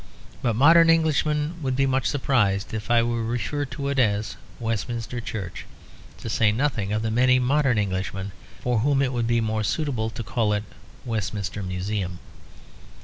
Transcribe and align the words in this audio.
But 0.41 0.55
modern 0.55 0.89
Englishmen 0.89 1.61
would 1.61 1.75
be 1.75 1.85
much 1.85 2.07
surprised 2.07 2.73
if 2.73 2.89
I 2.89 3.03
were 3.03 3.17
to 3.17 3.21
refer 3.23 3.65
to 3.65 3.87
it 3.89 3.99
as 3.99 4.35
Westminster 4.59 5.21
Church; 5.21 5.67
to 6.17 6.27
say 6.27 6.51
nothing 6.51 6.91
of 6.91 7.03
the 7.03 7.11
many 7.11 7.37
modern 7.37 7.77
Englishmen 7.77 8.31
for 8.61 8.79
whom 8.79 9.03
it 9.03 9.13
would 9.13 9.27
be 9.27 9.41
more 9.41 9.63
suitable 9.63 10.09
to 10.09 10.23
call 10.23 10.53
it 10.53 10.63
Westminster 11.05 11.61
Museum. 11.61 12.17